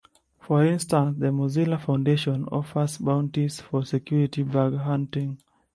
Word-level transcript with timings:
For 0.39 0.65
instance 0.65 1.19
the 1.19 1.27
Mozilla 1.27 1.79
Foundation 1.79 2.45
offers 2.45 2.97
bounties 2.97 3.61
for 3.61 3.85
security 3.85 4.41
bug 4.41 4.77
hunting. 4.77 5.37